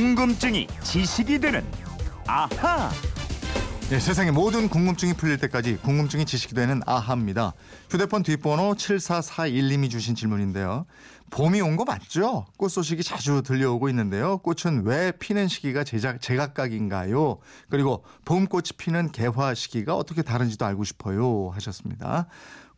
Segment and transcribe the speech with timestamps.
[0.00, 1.64] 궁금증이 지식이 되는
[2.26, 2.90] 아하.
[3.90, 7.54] 예, 세상의 모든 궁금증이 풀릴 때까지 궁금증이 지식이 되는 아하입니다.
[7.88, 10.84] 휴대폰 뒷번호 7441님이 주신 질문인데요.
[11.30, 12.44] 봄이 온 거 맞죠?
[12.58, 14.36] 꽃 소식이 자주 들려오고 있는데요.
[14.38, 17.38] 꽃은 왜 피는 시기가 제작, 제각각인가요?
[17.70, 21.52] 그리고 봄꽃이 피는 개화 시기가 어떻게 다른지도 알고 싶어요.
[21.54, 22.26] 하셨습니다.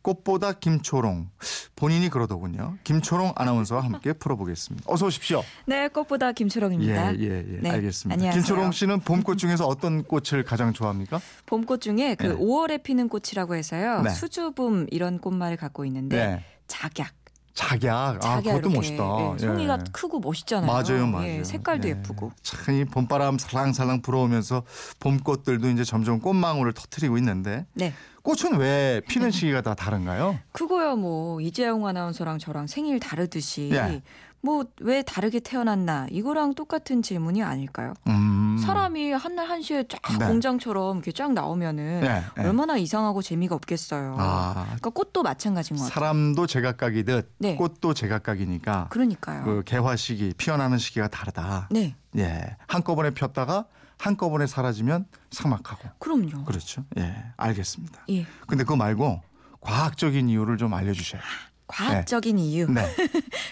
[0.01, 1.29] 꽃보다 김초롱.
[1.75, 2.77] 본인이 그러더군요.
[2.83, 4.91] 김초롱 아나운서와 함께 풀어보겠습니다.
[4.91, 5.43] 어서 오십시오.
[5.65, 7.15] 네, 꽃보다 김초롱입니다.
[7.15, 7.59] 예, 예, 예.
[7.61, 8.13] 네, 알겠습니다.
[8.13, 8.41] 안녕하세요.
[8.41, 11.19] 김초롱 씨는 봄꽃 중에서 어떤 꽃을 가장 좋아합니까?
[11.45, 12.35] 봄꽃 중에 그 네.
[12.35, 14.01] 5월에 피는 꽃이라고 해서요.
[14.01, 14.09] 네.
[14.09, 16.43] 수주붐 이런 꽃말을 갖고 있는데 네.
[16.67, 17.18] 작약.
[17.59, 18.15] 작약.
[18.23, 19.03] 아, 작약 그것도 멋있다.
[19.33, 19.83] 예, 송이가 예.
[19.91, 20.71] 크고 멋있잖아요.
[20.71, 21.27] 맞아요, 맞아요.
[21.27, 21.91] 예, 색깔도 예.
[21.91, 22.31] 예쁘고.
[22.41, 24.63] 참 이 봄바람 살랑살랑 불어오면서
[25.01, 27.93] 봄꽃들도 이제 점점 꽃망울을 터트리고 있는데 네.
[28.21, 30.37] 꽃은 왜 피는 시기가 다 다른가요?
[30.53, 34.01] 그거야 뭐 이재용 아나운서랑 저랑 생일 다르듯이 예.
[34.41, 37.93] 뭐 왜 다르게 태어났나 이거랑 똑같은 질문이 아닐까요?
[38.07, 38.57] 음.
[38.57, 40.25] 사람이 한날 한시에 쫙 네.
[40.27, 42.43] 공장처럼 이렇게 쫙 나오면은 네, 네.
[42.43, 44.15] 얼마나 이상하고 재미가 없겠어요.
[44.17, 45.93] 아, 그러니까 꽃도 마찬가지인 것 같아요.
[45.93, 47.55] 사람도 제각각이듯 네.
[47.55, 49.43] 꽃도 제각각이니까 그러니까요.
[49.43, 51.67] 그 개화 시기, 피어나는 시기가 다르다.
[51.71, 52.55] 네, 예.
[52.67, 53.65] 한꺼번에 폈다가
[53.97, 55.89] 한꺼번에 사라지면 삭막하고.
[55.99, 56.45] 그럼요.
[56.45, 56.85] 그렇죠.
[56.97, 57.15] 예.
[57.37, 58.05] 알겠습니다.
[58.09, 58.25] 예.
[58.47, 59.21] 근데 그거 말고
[59.59, 61.27] 과학적인 이유를 좀 알려주셔야죠.
[61.67, 62.83] 과학적인 이유 네.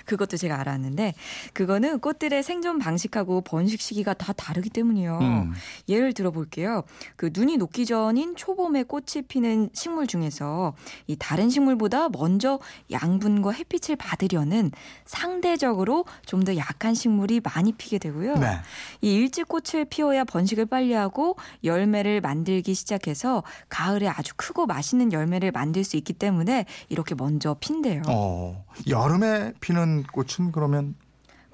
[0.08, 1.14] 그것도 제가 알았는데
[1.54, 5.20] 그거는 꽃들의 생존 방식하고 번식 시기가 다 다르기 때문이요.
[5.22, 5.54] 음.
[5.88, 6.84] 예를 들어볼게요.
[7.16, 10.74] 그 눈이 녹기 전인 초봄에 꽃이 피는 식물 중에서
[11.06, 14.72] 이 다른 식물보다 먼저 양분과 햇빛을 받으려는
[15.06, 18.36] 상대적으로 좀 더 약한 식물이 많이 피게 되고요.
[18.36, 18.60] 네.
[19.02, 25.52] 이 일찍 꽃을 피워야 번식을 빨리 하고 열매를 만들기 시작해서 가을에 아주 크고 맛있는 열매를
[25.52, 28.04] 만들 수 있기 때문에 이렇게 먼저 핀대요.
[28.08, 30.96] 어, 여름에 피는 꽃은 그러면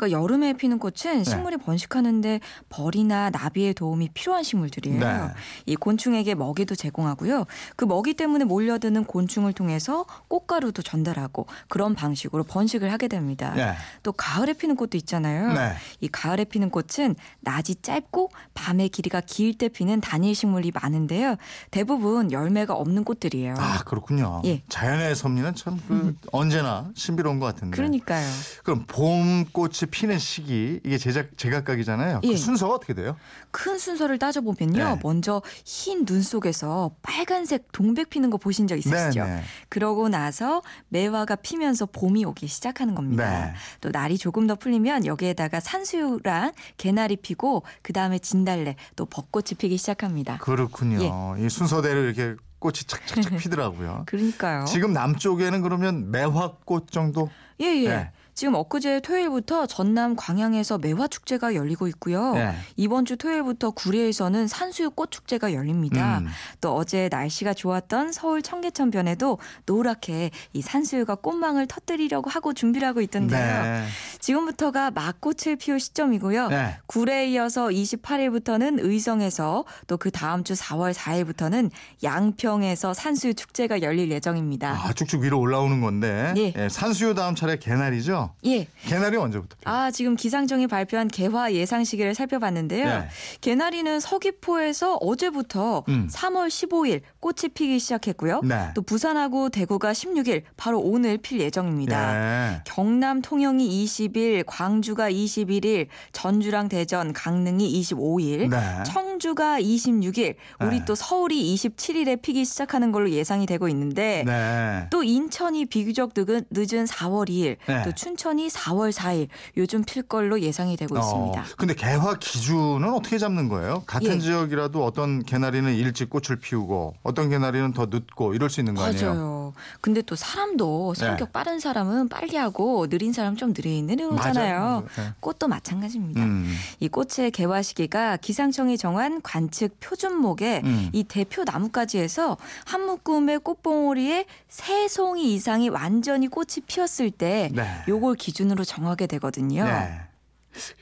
[0.04, 0.80] 그러니까 여름에 피는 네.
[0.80, 5.00] 꽃은 식물이 번식하는데 벌이나 나비의 도움이 필요한 식물들이에요.
[5.00, 5.34] 네.
[5.66, 7.46] 이 곤충에게 먹이도 제공하고요.
[7.76, 13.54] 그 먹이 때문에 몰려드는 곤충을 통해서 꽃가루도 전달하고 그런 방식으로 번식을 하게 됩니다.
[13.56, 13.74] 네.
[14.04, 15.54] 또 가을에 피는 꽃도 있잖아요.
[15.54, 15.74] 네.
[16.02, 21.36] 이 가을에 피는 꽃은 낮이 짧고 밤의 길이가 길 때 피는 단일 식물이 많은데요.
[21.70, 23.54] 대부분 열매가 없는 꽃들이에요.
[23.56, 24.42] 아 그렇군요.
[24.46, 24.64] 예.
[24.68, 27.76] 자연의 섭리는 참그 언제나 신비로운 것 같은데.
[27.76, 28.28] 그러니까요.
[28.64, 32.22] 그럼 봄 꽃이 피는 시기 이게 제작 제각각이잖아요.
[32.22, 32.36] 그 예.
[32.36, 33.16] 순서가 어떻게 돼요?
[33.52, 34.84] 큰 순서를 따져 보면요.
[34.96, 35.00] 네.
[35.04, 39.24] 먼저 흰 눈 속에서 빨간색 동백 피는 거 보신 적 있으시죠?
[39.24, 39.44] 네.
[39.70, 43.46] 그러고 나서 매화가 피면서 봄이 오기 시작하는 겁니다.
[43.46, 43.54] 네.
[43.82, 49.78] 또 날이 조금 더 풀리면 여기에다가 산수유랑 개나리 피고 그 다음에 진달래 또 벚꽃이 피기
[49.78, 50.40] 시작합니다.
[50.40, 51.36] 그렇군요.
[51.40, 51.46] 예.
[51.46, 54.04] 이 순서대로 이렇게 꽃이 착착착 피더라고요.
[54.08, 54.66] 그러니까요.
[54.66, 57.30] 지금 남쪽에는 그러면 매화꽃 정도?
[57.62, 57.88] 예, 예.
[57.88, 58.12] 네.
[58.34, 62.34] 지금 엊그제 토요일부터 전남 광양에서 매화 축제가 열리고 있고요.
[62.34, 62.56] 네.
[62.76, 66.20] 이번 주 토요일부터 구례에서는 산수유 꽃 축제가 열립니다.
[66.20, 66.28] 음.
[66.62, 73.64] 또 어제 날씨가 좋았던 서울 청계천변에도 노랗게 이 산수유가 꽃망을 터뜨리려고 하고 준비를 하고 있던데요.
[73.64, 73.86] 네.
[74.20, 76.50] 지금부터가 막꽃을 피울 시점이고요.
[76.50, 76.78] 네.
[76.86, 81.72] 구례에 이어서 28일부터는 의성에서 또 그 다음 주 4월 4일부터는
[82.04, 84.72] 양평에서 산수유 축제가 열릴 예정입니다.
[84.84, 86.34] 아, 쭉쭉 위로 올라오는 건데.
[86.36, 86.68] 예.
[86.68, 88.23] 산수유 다음 차례 개나리죠?
[88.46, 88.68] 예.
[88.86, 89.74] 개나리 언제부터 피요?
[89.74, 92.86] 아, 지금 기상청이 발표한 개화 예상 시기를 살펴봤는데요.
[92.86, 93.08] 네.
[93.42, 96.08] 개나리는 서귀포에서 어제부터 음.
[96.12, 98.42] 3월 15일 꽃이 피기 시작했고요.
[98.44, 98.70] 네.
[98.76, 102.54] 또 부산하고 대구가 16일 바로 오늘 필 예정입니다.
[102.54, 102.62] 예.
[102.66, 108.84] 경남 통영이 20일, 광주가 21일, 전주랑 대전, 강릉이 25일, 네.
[108.86, 110.86] 청주가 26일, 우리 네.
[110.86, 114.88] 또 서울이 27일에 피기 시작하는 걸로 예상이 되고 있는데 네.
[114.90, 117.84] 또 인천이 비교적 늦은, 늦은 4월 2일, 네.
[117.84, 121.42] 또춘 천이 4월 4일 요즘 필 걸로 예상이 되고 있습니다.
[121.42, 123.84] 어, 근데 개화 기준은 어떻게 잡는 거예요?
[123.86, 124.20] 같은 예.
[124.20, 129.14] 지역이라도 어떤 개나리는 일찍 꽃을 피우고 어떤 개나리는 더 늦고 이럴 수 있는 거 아니에요?
[129.14, 129.54] 맞아요.
[129.82, 131.32] 근데 또 사람도 성격 네.
[131.32, 134.60] 빠른 사람은 빨리 하고 느린 사람 좀 느리잖아요.
[134.60, 134.84] 맞아요.
[134.96, 135.14] 네.
[135.20, 136.24] 꽃도 마찬가지입니다.
[136.24, 136.54] 음.
[136.80, 140.90] 이 꽃의 개화 시기가 기상청이 정한 관측 표준목에 음.
[140.94, 147.64] 이 대표 나뭇가지에서 한 묶음의 꽃봉오리에 세 송이 이상이 완전히 꽃이 피었을 때 네.
[147.88, 149.64] 요걸 기준으로 정하게 되거든요.
[149.64, 150.02] 네.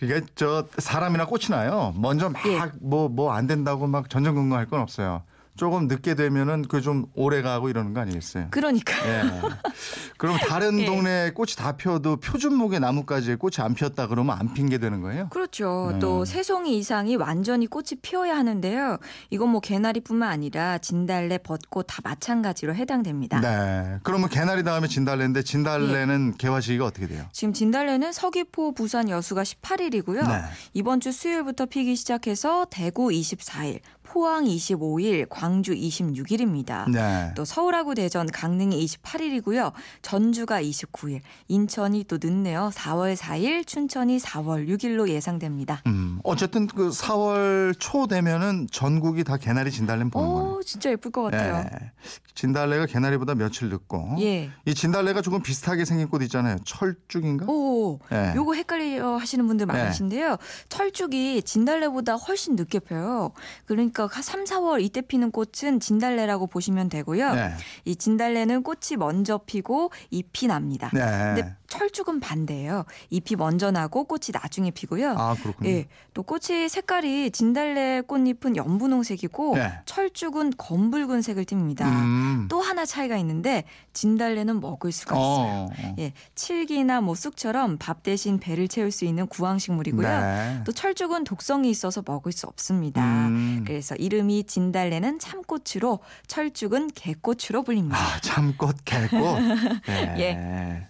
[0.01, 1.93] 이게 저 사람이나 꽃이나요.
[1.95, 2.59] 먼저 막 예.
[2.81, 5.23] 뭐뭐안 된다고 막 전전긍긍할 건 없어요.
[5.55, 8.47] 조금 늦게 되면은 그 좀 오래 가고 이러는 거 아니겠어요?
[8.49, 9.21] 그러니까 예.
[10.17, 10.85] 그럼 다른 예.
[10.85, 15.27] 동네 꽃이 다 피어도 표준목의 나무까지 꽃이 안 피었다 그러면 안 핀 게 되는 거예요?
[15.29, 15.89] 그렇죠.
[15.93, 15.99] 네.
[15.99, 18.97] 또 새송이 이상이 완전히 꽃이 피어야 하는데요.
[19.29, 23.39] 이건 뭐 개나리뿐만 아니라 진달래, 벚꽃 다 마찬가지로 해당됩니다.
[23.41, 23.99] 네.
[24.03, 27.25] 그러면 개나리 다음에 진달래인데 진달래는 개화 시기가 어떻게 돼요?
[27.31, 30.27] 지금 진달래는 서귀포, 부산 여수가 18일이고요.
[30.27, 30.41] 네.
[30.73, 33.79] 이번 주 수요일부터 피기 시작해서 대구 24일,
[34.11, 36.89] 포항 25일, 광주 26일입니다.
[36.91, 37.31] 네.
[37.33, 39.71] 또 서울하고 대전, 강릉이 28일이고요.
[40.01, 42.71] 전주가 29일, 인천이 또 늦네요.
[42.73, 45.81] 4월 4일, 춘천이 4월 6일로 예상됩니다.
[45.87, 50.51] 음, 어쨌든 그 4월 초 되면은 전국이 다 개나리 진달래는 보는 거예요.
[50.55, 51.63] 오, 진짜 예쁠 것 같아요.
[51.73, 51.91] 예.
[52.35, 54.49] 진달래가 개나리보다 며칠 늦고 예.
[54.65, 56.57] 이 진달래가 조금 비슷하게 생긴 꽃 있잖아요.
[56.65, 57.45] 철쭉인가?
[57.47, 58.33] 오, 예.
[58.35, 59.73] 요거 헷갈려 하시는 분들 네.
[59.73, 60.37] 많으신데요.
[60.67, 63.31] 철쭉이 진달래보다 훨씬 늦게 펴요.
[63.65, 67.33] 그러니까 3, 4월 이때 피는 꽃은 진달래라고 보시면 되고요.
[67.33, 67.53] 네.
[67.85, 70.89] 이 진달래는 꽃이 먼저 피고 잎이 납니다.
[70.93, 70.99] 네.
[71.01, 72.83] 근데 철쭉은 반대예요.
[73.09, 75.15] 잎이 먼저 나고 꽃이 나중에 피고요.
[75.17, 75.69] 아 그렇군요.
[75.69, 79.71] 예, 또 꽃이 색깔이 진달래 꽃잎은 연분홍색이고 네.
[79.85, 81.83] 철쭉은 검붉은 색을 띱니다.
[81.85, 82.47] 음.
[82.49, 83.63] 또 하나 차이가 있는데
[83.93, 85.25] 진달래는 먹을 수가 있어요.
[85.25, 85.95] 어, 어.
[85.99, 90.07] 예, 칠기나 뭐 쑥처럼 밥 대신 배를 채울 수 있는 구황식물이고요.
[90.07, 90.61] 네.
[90.65, 93.01] 또 철쭉은 독성이 있어서 먹을 수 없습니다.
[93.27, 93.63] 음.
[93.65, 97.97] 그래서 이름이 진달래는 참꽃으로 철쭉은 개꽃으로 불립니다.
[97.97, 99.39] 아, 참꽃, 개꽃.
[99.87, 100.19] 예.
[100.19, 100.87] 예.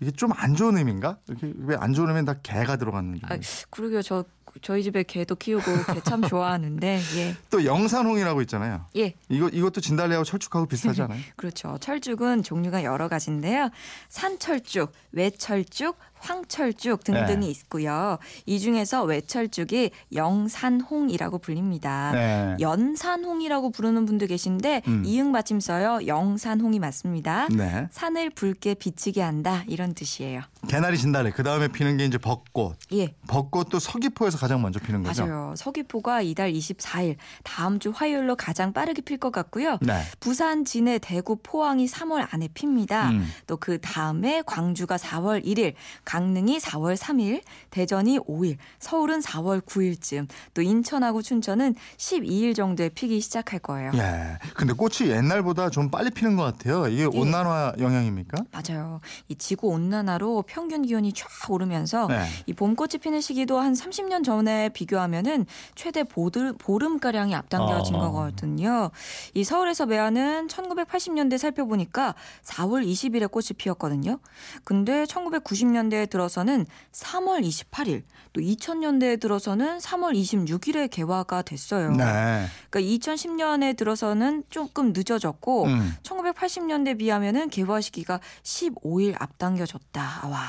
[0.00, 1.18] 이게 좀 안 좋은 의미인가?
[1.28, 3.22] 이렇게 왜 안 좋은 의미는 다 개가 들어갔는지.
[3.28, 3.38] 아,
[3.70, 4.02] 그러게요.
[4.02, 4.24] 저
[4.62, 5.64] 저희 집에 개도 키우고
[5.94, 7.34] 개 참 좋아하는데 예.
[7.50, 8.86] 또 영산홍이라고 있잖아요.
[8.96, 11.20] 예, 이거 이것도 진달래하고 철쭉하고 비슷하지 않아요?
[11.36, 11.76] 그렇죠.
[11.80, 13.70] 철쭉은 종류가 여러 가지인데요.
[14.08, 17.50] 산철쭉, 외철쭉, 황철쭉 등등이 네.
[17.50, 18.18] 있고요.
[18.46, 22.12] 이 중에서 외철쭉이 영산홍이라고 불립니다.
[22.12, 22.56] 네.
[22.60, 25.02] 연산홍이라고 부르는 분도 계신데 음.
[25.04, 26.06] 이응 받침 써요.
[26.06, 27.48] 영산홍이 맞습니다.
[27.48, 27.88] 네.
[27.90, 30.40] 산을 붉게 비치게 한다 이런 뜻이에요.
[30.68, 31.30] 개나리 진달래.
[31.30, 32.78] 그 다음에 피는 게 이제 벚꽃.
[32.94, 35.26] 예, 벚꽃도 서귀포에서 가장 먼저 피는 거죠.
[35.26, 35.54] 맞아요.
[35.56, 39.78] 서귀포가 이달 24일 다음 주 화요일로 가장 빠르게 필 것 같고요.
[39.82, 40.00] 네.
[40.20, 43.10] 부산, 진해, 대구, 포항이 3월 안에 핍니다.
[43.10, 43.28] 음.
[43.46, 45.74] 또그 다음에 광주가 4월 1일,
[46.14, 53.58] 강릉이 4월 3일, 대전이 5일, 서울은 4월 9일쯤, 또 인천하고 춘천은 12일 정도에 피기 시작할
[53.58, 53.90] 거예요.
[53.94, 54.38] 예.
[54.54, 56.86] 근데 꽃이 옛날보다 좀 빨리 피는 것 같아요.
[56.86, 57.06] 이게 예.
[57.06, 58.44] 온난화 영향입니까?
[58.52, 59.00] 맞아요.
[59.26, 62.24] 이 지구 온난화로 평균 기온이 쫙 오르면서 네.
[62.46, 68.00] 이 봄꽃이 피는 시기도 한 30년 전에 비교하면은 최대 보들, 보름가량이 앞당겨진 어.
[68.02, 68.92] 거거든요.
[69.34, 72.14] 이 서울에서 매화는 1980년대 살펴보니까
[72.44, 74.20] 4월 20일에 꽃이 피었거든요.
[74.62, 78.02] 근데 1990년대 에 들어서는 3월 28일,
[78.32, 81.90] 또 2000년대에 들어서는 3월 26일에 개화가 됐어요.
[81.92, 82.46] 네.
[82.70, 85.94] 그러니까 2010년에 들어서는 조금 늦어졌고 음.
[86.02, 90.28] 1980년대 비하면은 개화 시기가 15일 앞당겨졌다.
[90.28, 90.40] 와,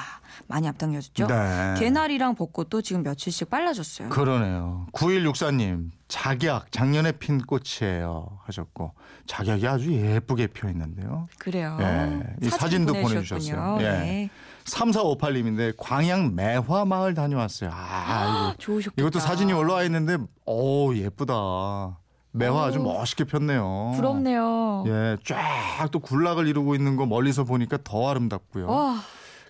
[0.48, 1.28] 많이 앞당겨졌죠?
[1.28, 1.76] 네.
[1.80, 4.10] 개나리랑 벚꽃도 지금 며칠씩 빨라졌어요.
[4.10, 4.88] 그러네요.
[4.94, 8.40] 9164님, 작약, 작년에 핀 꽃이에요.
[8.44, 8.94] 하셨고,
[9.28, 11.28] 작약이 아주 예쁘게 피어 있는데요.
[11.40, 11.78] 그래요.
[11.82, 12.94] 예, 이 사진도.
[12.94, 13.78] 보내주셨어요.
[13.82, 13.84] 예.
[13.84, 14.30] 네.
[14.66, 17.70] 3458님인데, 광양 매화 마을 다녀왔어요.
[17.74, 19.02] 아, 이거, 좋으셨겠다.
[19.02, 22.00] 이것도 사진이 올라와 있는데, 오, 예쁘다.
[22.32, 22.84] 매화 아주 오.
[22.84, 23.94] 멋있게 폈네요.
[23.96, 24.84] 부럽네요.
[24.88, 28.68] 예, 쫙 또 군락을 이루고 있는 거 멀리서 보니까 더 아름답고요.
[28.68, 28.98] 와,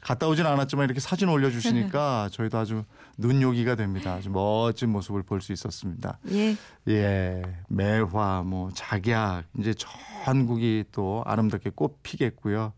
[0.02, 2.84] 갔다 오진 않았지만 이렇게 사진 올려주시니까 저희도 아주
[3.18, 4.14] 눈요기가 됩니다.
[4.16, 6.20] 아주 멋진 모습을 볼 수 있었습니다.
[6.32, 6.56] 예.
[6.88, 9.74] 예, 매화, 뭐 작약, 이제
[10.26, 12.74] 전국이 또 아름답게 꽃 피겠고요.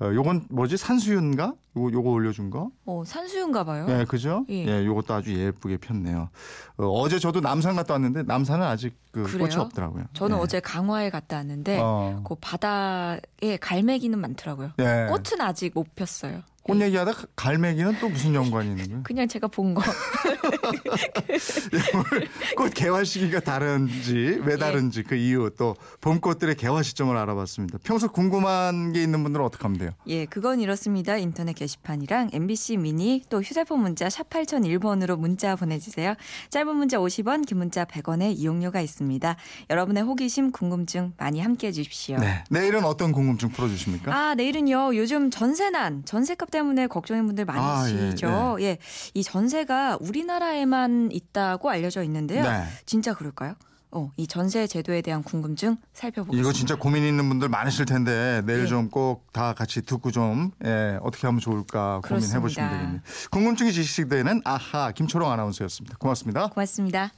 [0.00, 1.54] 어, 요건 뭐지 산수유인가?
[1.76, 2.70] 요거 요거 올려준 거?
[2.86, 3.86] 어, 산수유인가 봐요.
[3.88, 4.44] 예, 그죠?
[4.50, 4.66] 예.
[4.66, 6.28] 예, 요것도 아주 예쁘게 폈네요.
[6.76, 9.38] 어, 제 저도 남산 갔다 왔는데 남산은 아직 그 그래요?
[9.48, 10.04] 꽃이 없더라고요.
[10.12, 10.40] 저는 예.
[10.40, 12.22] 어제 강화에 갔다 왔는데 어.
[12.26, 13.20] 그 바다에
[13.60, 14.72] 갈매기는 많더라고요.
[14.80, 15.06] 예.
[15.08, 16.42] 꽃은 아직 못 폈어요.
[16.64, 19.02] 꽃 얘기하다 갈매기는 또 무슨 연관이 있는 거예요?
[19.04, 19.82] 그냥 제가 본 거.
[22.56, 27.78] 꽃 개화 시기가 다른지 왜 다른지 그 이유 또 봄꽃들의 개화 시점을 알아봤습니다.
[27.82, 29.90] 평소 궁금한 게 있는 분들은 어떻게 하면 돼요?
[30.06, 31.16] 예, 그건 이렇습니다.
[31.16, 36.14] 인터넷 게시판이랑 MBC 미니 또 휴대폰 문자 샵 8001번으로 문자 보내주세요.
[36.50, 39.36] 짧은 문자 50원, 긴 문자 100원의 이용료가 있습니다.
[39.70, 42.18] 여러분의 호기심, 궁금증 많이 함께해 주십시오.
[42.18, 42.44] 네.
[42.50, 44.14] 내일은 어떤 궁금증 풀어주십니까?
[44.14, 44.96] 아, 내일은요.
[44.96, 48.58] 요즘 전세난, 전세값 때문에 걱정인 분들 아, 많으시죠?
[48.60, 48.78] 예,
[49.14, 52.42] 이 전세 가 우리나라에만 있다고 알려져 있는데요.
[52.42, 52.64] 네.
[52.86, 53.54] 진짜 그럴까요?
[53.94, 56.40] 어, 이 전세 제도에 대한 궁금증 살펴보겠습니다.
[56.40, 58.66] 이거 진짜 고민 있는 분들 많으실 텐데 내일 예.
[58.66, 62.70] 좀꼭 다 같이 듣고 좀 예, 어떻게 하면 좋을까 고민해 보시면.
[62.70, 63.00] 되겠네요.
[63.30, 65.98] 궁금증이 지식되는 아하 김초롱 아나운서였습니다.
[65.98, 66.48] 고맙습니다.
[66.48, 67.12] 고맙습니다.